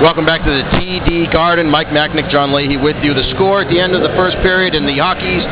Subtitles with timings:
[0.00, 1.68] Welcome back to the TD Garden.
[1.68, 3.12] Mike Machnik, John Leahy with you.
[3.12, 5.44] The score at the end of the first period in the Hockey's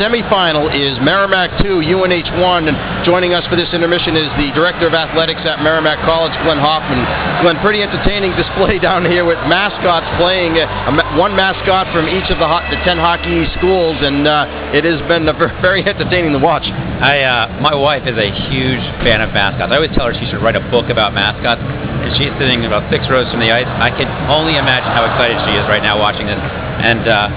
[0.00, 2.68] semifinal is Merrimack 2, UNH 1.
[2.72, 6.56] And joining us for this intermission is the Director of Athletics at Merrimack College, Glenn
[6.56, 7.04] Hofmann.
[7.44, 12.40] Glenn, pretty entertaining display down here with mascots playing, uh, one mascot from each of
[12.40, 15.28] the, the 10 hockey schools, and uh, it has been
[15.60, 16.64] very entertaining to watch.
[16.64, 19.68] I, uh, my wife is a huge fan of mascots.
[19.68, 21.60] I always tell her she should write a book about mascots,
[22.02, 23.68] and she's sitting about six rows from the ice.
[23.68, 26.40] I can only imagine how excited she is right now watching this.
[26.40, 27.28] And uh,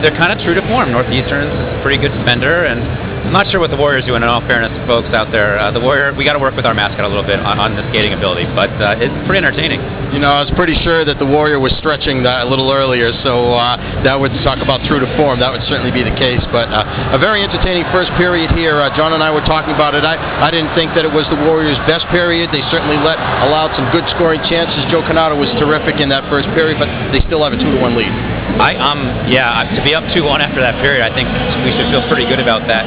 [0.00, 0.92] they're kind of true to form.
[0.92, 2.80] Northeastern's a pretty good defender, and
[3.24, 4.14] I'm not sure what the Warriors do.
[4.14, 6.76] In all fairness, folks out there, uh, the Warrior, we got to work with our
[6.76, 9.80] mascot a little bit on, on the skating ability, but uh, it's pretty entertaining.
[10.12, 13.10] You know, I was pretty sure that the Warrior was stretching that a little earlier,
[13.24, 15.40] so uh, that would talk about true to form.
[15.40, 16.44] That would certainly be the case.
[16.52, 18.78] But uh, a very entertaining first period here.
[18.78, 20.04] Uh, John and I were talking about it.
[20.04, 22.52] I, I didn't think that it was the Warriors' best period.
[22.52, 24.84] They certainly let allowed some good scoring chances.
[24.92, 27.80] Joe Cannata was terrific in that first period, but they still have a two to
[27.80, 28.12] one lead.
[28.54, 31.26] I um yeah to be up two one after that period, I think
[31.66, 32.86] we should feel pretty good about that.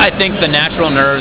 [0.00, 1.20] I think the natural nerves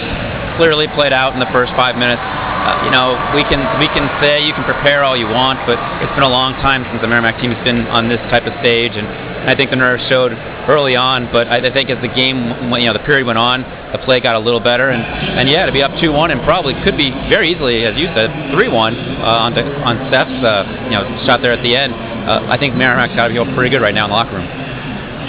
[0.55, 2.23] clearly played out in the first five minutes.
[2.23, 5.75] Uh, you know, we can we can say you can prepare all you want, but
[5.99, 8.55] it's been a long time since the Merrimack team has been on this type of
[8.63, 9.03] stage, and
[9.47, 10.31] I think the nerves showed
[10.67, 11.27] early on.
[11.31, 14.23] But I, I think as the game, you know, the period went on, the play
[14.23, 16.95] got a little better, and and yeah, to be up two one and probably could
[16.95, 21.03] be very easily, as you said, three one uh, on on Steph's uh, you know
[21.27, 21.91] shot there at the end.
[21.91, 24.68] Uh, I think Merrimack's got to feel pretty good right now in the locker room.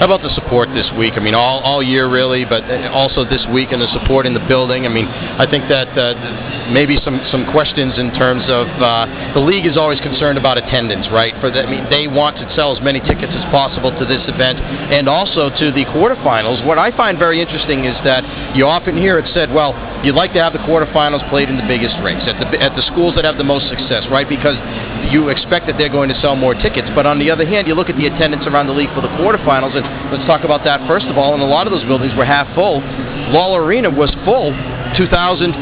[0.00, 1.12] How about the support this week?
[1.12, 4.40] I mean, all, all year really, but also this week and the support in the
[4.48, 4.88] building.
[4.88, 9.44] I mean, I think that uh, maybe some, some questions in terms of uh, the
[9.44, 11.36] league is always concerned about attendance, right?
[11.44, 14.24] For the, I mean, they want to sell as many tickets as possible to this
[14.24, 14.56] event
[14.88, 16.64] and also to the quarterfinals.
[16.64, 18.24] What I find very interesting is that
[18.56, 21.68] you often hear it said, well, you'd like to have the quarterfinals played in the
[21.68, 24.28] biggest rinks at the at the schools that have the most success, right?
[24.28, 24.56] Because
[25.12, 26.88] you expect that they're going to sell more tickets.
[26.96, 29.12] But on the other hand, you look at the attendance around the league for the
[29.20, 31.34] quarterfinals, and let's talk about that first of all.
[31.34, 32.80] And a lot of those buildings were half full.
[33.30, 34.52] Lawler Arena was full
[34.96, 35.54] 2,400,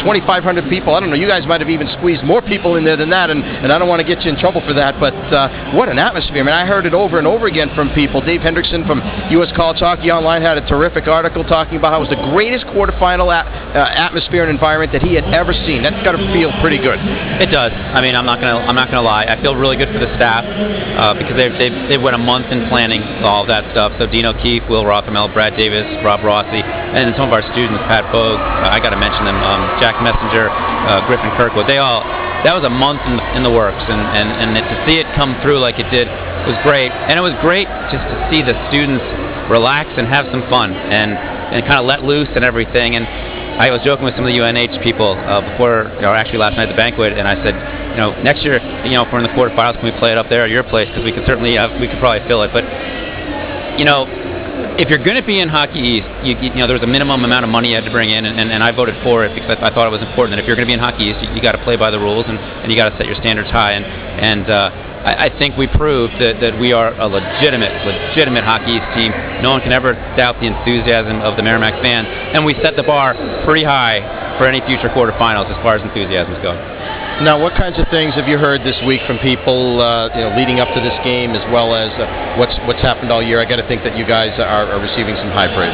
[0.00, 0.94] 2,500 people.
[0.94, 1.16] I don't know.
[1.16, 3.78] You guys might have even squeezed more people in there than that, and, and I
[3.78, 4.98] don't want to get you in trouble for that.
[5.00, 6.40] But uh, what an atmosphere!
[6.40, 8.20] I mean, I heard it over and over again from people.
[8.20, 9.02] Dave Hendrickson from
[9.36, 9.50] U.S.
[9.56, 13.32] College Hockey Online had a terrific article talking about how it was the greatest quarterfinal
[13.34, 15.82] at, uh, atmosphere and environment that he had ever seen.
[15.82, 16.98] That's got to feel pretty good.
[17.42, 17.72] It does.
[17.72, 19.26] I mean, I'm not gonna I'm not gonna lie.
[19.26, 22.52] I feel really good for the staff uh, because they've, they've they've went a month
[22.52, 23.92] in planning all that stuff.
[23.98, 28.10] So Dino O'Keefe, Will Rothermel, Brad Davis, Rob Rossi, and some of our students, Pat
[28.12, 28.40] Bogue.
[28.68, 31.66] I got to mention them um, Jack Messenger, uh, Griffin Kirkwood.
[31.66, 32.02] They all
[32.44, 35.06] that was a month in the, in the works, and, and and to see it
[35.16, 36.06] come through like it did
[36.46, 36.92] was great.
[36.92, 39.02] And it was great just to see the students
[39.50, 42.94] relax and have some fun and and kind of let loose and everything.
[42.94, 43.06] And
[43.56, 46.68] I was joking with some of the UNH people uh, before, or actually last night
[46.68, 47.56] at the banquet, and I said,
[47.96, 50.18] you know, next year, you know, if we're in the quarterfinals, can we play it
[50.18, 50.92] up there at your place?
[50.92, 52.52] Because we could certainly, uh, we could probably fill it.
[52.52, 52.68] But
[53.80, 54.04] you know,
[54.76, 57.44] if you're going to be in Hockey East, you, you, know, there's a minimum amount
[57.44, 59.56] of money you had to bring in, and, and, and I voted for it because
[59.60, 61.20] I, I, thought it was important that if you're going to be in Hockey East,
[61.24, 63.16] you, you got to play by the rules and, and you got to set your
[63.16, 63.72] standards high.
[63.72, 68.44] And, and uh, I, I, think we proved that, that we are a legitimate, legitimate
[68.44, 69.12] Hockey East team.
[69.40, 72.84] No one can ever doubt the enthusiasm of the Merrimack fans, and we set the
[72.84, 74.00] bar pretty high
[74.36, 76.52] for any future quarterfinals as far as enthusiasms go.
[77.24, 80.36] Now, what kinds of things have you heard this week from people, uh, you know,
[80.36, 83.40] leading up to this game, as well as uh, what's what's happened all year?
[83.40, 85.72] I got to think that you guys are, are, receiving some high praise.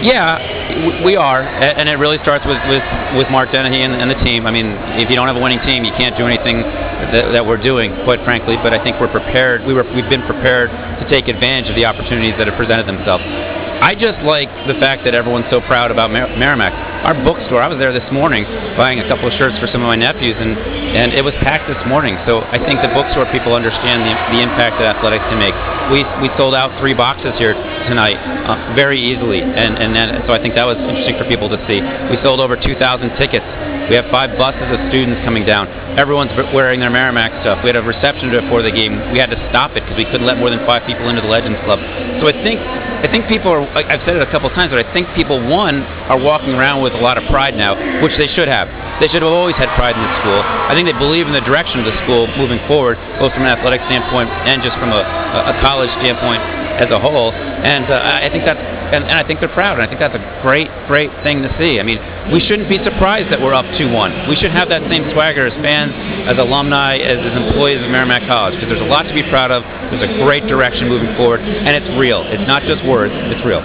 [0.00, 2.80] Yeah, we are, and it really starts with with,
[3.20, 4.48] with Mark Dennehy and, and, the team.
[4.48, 7.44] I mean, if you don't have a winning team, you can't do anything that, that
[7.44, 8.56] we're doing, quite frankly.
[8.56, 9.68] But I think we're prepared.
[9.68, 13.28] We were we've been prepared to take advantage of the opportunities that have presented themselves.
[13.28, 16.91] I just like the fact that everyone's so proud about Mer- Merrimack.
[17.02, 18.46] Our bookstore, I was there this morning
[18.78, 21.66] buying a couple of shirts for some of my nephews, and, and it was packed
[21.66, 22.14] this morning.
[22.30, 25.50] So I think the bookstore people understand the, the impact that athletics can make.
[25.90, 27.58] We, we sold out three boxes here
[27.90, 31.50] tonight uh, very easily, and, and, and so I think that was interesting for people
[31.50, 31.82] to see.
[32.06, 32.78] We sold over 2,000
[33.18, 33.50] tickets.
[33.90, 35.66] We have five buses of students coming down.
[35.98, 37.62] Everyone's wearing their Merrimack stuff.
[37.64, 38.98] We had a reception before the game.
[39.12, 41.28] We had to stop it because we couldn't let more than five people into the
[41.28, 41.80] Legends Club.
[42.22, 42.60] So I think
[43.02, 45.82] I think people are, I've said it a couple times, but I think people, one,
[46.06, 48.70] are walking around with a lot of pride now, which they should have.
[49.02, 50.38] They should have always had pride in the school.
[50.38, 53.50] I think they believe in the direction of the school moving forward, both from an
[53.50, 56.46] athletic standpoint and just from a, a college standpoint
[56.78, 57.34] as a whole.
[57.34, 58.62] And uh, I think that's,
[58.92, 61.50] and, and, I think they're proud, and I think that's a great, great thing to
[61.58, 61.80] see.
[61.80, 61.98] I mean,
[62.32, 64.28] we shouldn't be surprised that we're up 2-1.
[64.28, 65.92] We should have that same swagger as fans,
[66.28, 69.50] as alumni, as, as employees of Merrimack College, because there's a lot to be proud
[69.50, 69.64] of.
[69.90, 72.22] There's a great direction moving forward, and it's real.
[72.28, 73.64] It's not just words, it's real.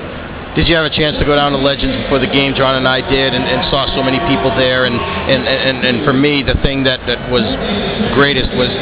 [0.57, 2.57] Did you have a chance to go down to Legends before the game?
[2.57, 4.89] John and I did, and, and saw so many people there.
[4.89, 7.45] And, and, and, and for me, the thing that, that was
[8.17, 8.73] greatest was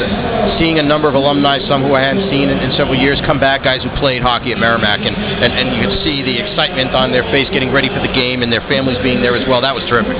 [0.56, 3.36] seeing a number of alumni, some who I hadn't seen in, in several years, come
[3.36, 6.96] back, guys who played hockey at Merrimack, and, and, and you could see the excitement
[6.96, 9.60] on their face getting ready for the game and their families being there as well.
[9.60, 10.16] That was terrific.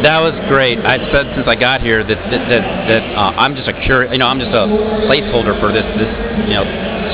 [0.00, 0.80] That was great.
[0.80, 4.16] I've said since I got here that that, that, that uh, I'm just a curious,
[4.16, 4.64] you know, I'm just a
[5.04, 6.08] placeholder for this this
[6.48, 6.64] you know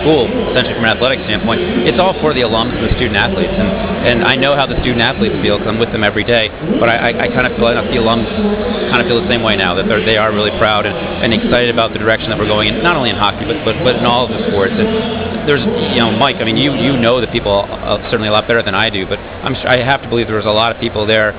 [0.03, 1.63] school essentially from an athletic standpoint.
[1.87, 3.71] It's all for the alums and the student athletes, and
[4.03, 6.51] and I know how the student athletes feel because I'm with them every day.
[6.83, 8.27] But I, I, I kind of feel like the alums
[8.91, 11.71] kind of feel the same way now that they are really proud and, and excited
[11.71, 14.05] about the direction that we're going in, not only in hockey but but, but in
[14.05, 14.75] all of the sports.
[14.75, 15.63] And there's
[15.95, 18.63] you know Mike, I mean you you know the people uh, certainly a lot better
[18.63, 20.81] than I do, but I'm sure, I have to believe there was a lot of
[20.83, 21.33] people there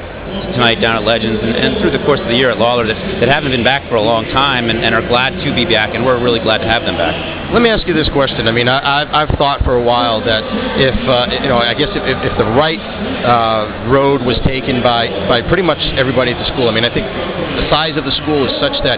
[0.56, 2.98] tonight down at Legends and, and through the course of the year at Lawler that,
[3.20, 5.94] that haven't been back for a long time and, and are glad to be back,
[5.94, 7.43] and we're really glad to have them back.
[7.54, 8.50] Let me ask you this question.
[8.50, 10.42] I mean, I, I've, I've thought for a while that
[10.82, 15.06] if, uh, you know, I guess if, if the right uh, road was taken by,
[15.30, 18.16] by pretty much everybody at the school, I mean, I think the size of the
[18.26, 18.98] school is such that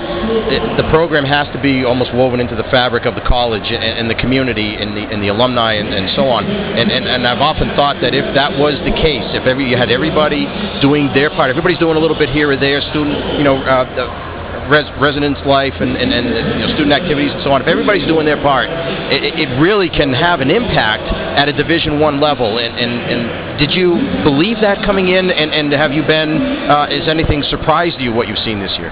[0.55, 3.83] it, the program has to be almost woven into the fabric of the college and,
[3.83, 6.47] and the community and the, and the alumni and, and so on.
[6.47, 9.75] And, and, and I've often thought that if that was the case, if every, you
[9.75, 10.47] had everybody
[10.79, 14.31] doing their part, everybody's doing a little bit here or there, student, you know, uh,
[14.69, 18.07] res- residence life and, and, and you know, student activities and so on, if everybody's
[18.07, 18.69] doing their part,
[19.11, 21.03] it, it really can have an impact
[21.37, 22.57] at a Division One level.
[22.57, 23.21] And, and, and
[23.59, 25.29] did you believe that coming in?
[25.29, 26.41] And, and have you been?
[26.67, 28.91] Uh, has anything surprised you what you've seen this year?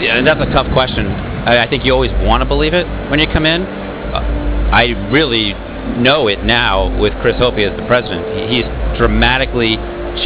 [0.00, 1.06] Yeah, that's a tough question.
[1.06, 3.62] I, think you always want to believe it when you come in.
[3.62, 5.54] Uh, I really
[6.02, 8.50] know it now with Chris Hopey as the president.
[8.50, 8.66] He's
[8.98, 9.76] dramatically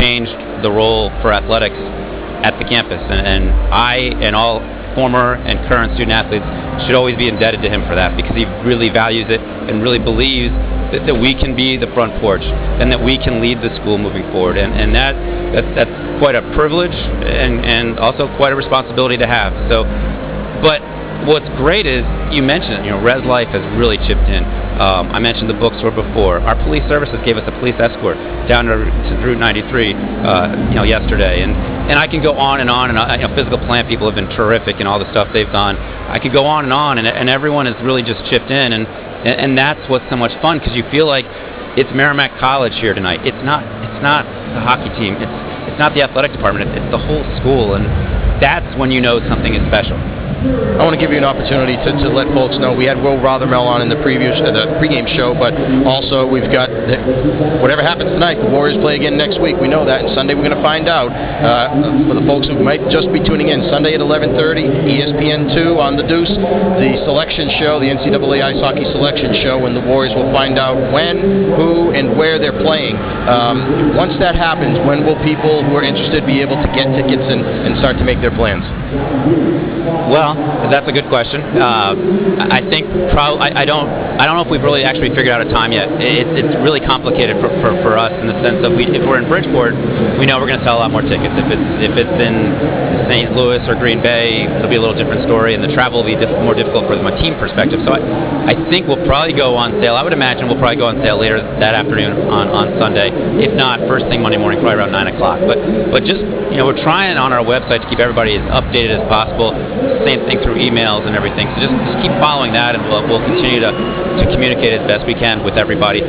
[0.00, 0.32] changed
[0.64, 1.76] the role for athletics
[2.42, 4.60] at the campus, and, and I and all
[4.94, 6.44] former and current student athletes
[6.84, 9.98] should always be indebted to him for that because he really values it and really
[9.98, 10.52] believes
[10.92, 13.96] that, that we can be the front porch and that we can lead the school
[13.96, 15.16] moving forward, and, and that,
[15.56, 19.52] that that's quite a privilege and, and also quite a responsibility to have.
[19.72, 19.84] So,
[20.60, 20.84] but
[21.26, 22.02] what's great is
[22.34, 24.42] you mentioned you know res life has really chipped in
[24.82, 28.16] um, i mentioned the bookstore before our police services gave us a police escort
[28.48, 31.52] down to, to route 93 uh, you know yesterday and
[31.90, 33.06] and i can go on and on and on.
[33.20, 35.76] you know physical plant people have been terrific in all the stuff they've done
[36.10, 38.86] i could go on and on and, and everyone has really just chipped in and
[39.22, 41.26] and, and that's what's so much fun because you feel like
[41.78, 43.24] it's Merrimack College here tonight.
[43.24, 43.64] It's not.
[43.64, 45.16] It's not the hockey team.
[45.16, 45.36] It's
[45.72, 46.68] it's not the athletic department.
[46.68, 47.86] It's, it's the whole school, and
[48.42, 49.96] that's when you know something is special.
[50.42, 53.14] I want to give you an opportunity to, to let folks know we had Will
[53.14, 55.54] Rothermel on in the previous uh, the pregame show, but
[55.86, 56.98] also we've got the,
[57.62, 58.42] whatever happens tonight.
[58.42, 59.54] The Warriors play again next week.
[59.62, 61.14] We know that, and Sunday we're going to find out.
[61.14, 64.34] Uh, for the folks who might just be tuning in, Sunday at 11:30,
[64.90, 69.84] ESPN2 on the Deuce, the selection show, the NCAA ice hockey selection show, and the
[69.86, 72.98] Warriors will find out when, who, and where they're playing.
[73.30, 77.22] Um, once that happens, when will people who are interested be able to get tickets
[77.22, 78.66] and, and start to make their plans?
[80.10, 80.31] Well,
[80.70, 81.40] that's a good question.
[81.40, 81.94] Uh,
[82.50, 83.88] I think probably I, I don't
[84.18, 85.88] I don't know if we've really actually figured out a time yet.
[86.00, 89.20] It's it's really complicated for, for, for us in the sense of we, if we're
[89.20, 89.74] in Bridgeport,
[90.20, 91.32] we know we're going to sell a lot more tickets.
[91.36, 92.36] If it's if it's in
[93.08, 93.32] St.
[93.34, 96.16] Louis or Green Bay, it'll be a little different story, and the travel will be
[96.16, 97.80] diff- more difficult from a team perspective.
[97.84, 99.96] So I, I think we'll probably go on sale.
[99.96, 103.10] I would imagine we'll probably go on sale later that afternoon on, on Sunday,
[103.42, 105.40] if not first thing Monday morning, probably around nine o'clock.
[105.44, 105.58] But
[105.90, 106.20] but just
[106.52, 109.52] you know we're trying on our website to keep everybody as updated as possible.
[110.06, 111.48] Same thing through emails and everything.
[111.54, 113.70] So just, just keep following that, and we'll, we'll continue to,
[114.18, 116.02] to communicate as best we can with everybody.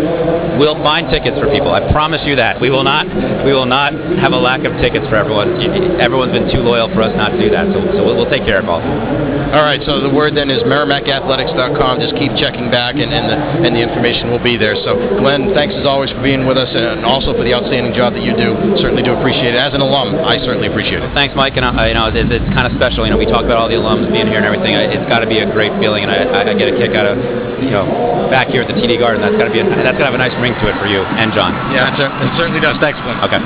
[0.59, 1.71] We'll find tickets for people.
[1.71, 2.59] I promise you that.
[2.59, 3.05] We will not
[3.45, 5.59] we will not have a lack of tickets for everyone.
[5.99, 7.71] Everyone's been too loyal for us not to do that.
[7.71, 8.79] So, so we'll, we'll take care of all.
[8.79, 9.23] of them.
[9.53, 12.01] All right, so the word then is merrimackathletics.com.
[12.01, 13.37] Just keep checking back, and, and, the,
[13.69, 14.73] and the information will be there.
[14.73, 18.17] So, Glenn, thanks as always for being with us, and also for the outstanding job
[18.17, 18.57] that you do.
[18.81, 19.61] Certainly do appreciate it.
[19.61, 21.13] As an alum, I certainly appreciate it.
[21.13, 21.53] Thanks, Mike.
[21.53, 23.05] And I, you know, it's, it's kind of special.
[23.05, 24.73] You know, we talk about all the alums being here and everything.
[24.73, 27.52] It's got to be a great feeling, and I, I get a kick out of
[27.63, 29.21] you know back here at the TD Garden.
[29.21, 30.87] That's got to be a, that's got to have a nice ring to it for
[30.87, 31.53] you and John.
[31.71, 32.77] Yeah, it cer- it certainly does.
[32.83, 33.19] Thanks, Glenn.
[33.23, 33.41] Okay.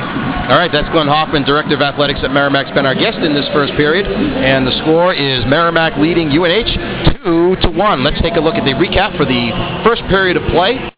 [0.48, 3.48] All right, that's Glenn Hofmann, Director of Athletics at Merrimack's been our guest in this
[3.52, 6.72] first period, and the score is Merrimack leading UNH
[7.24, 8.04] two to one.
[8.04, 9.52] Let's take a look at the recap for the
[9.84, 10.90] first period of play.